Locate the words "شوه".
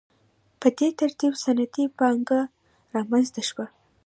3.49-3.65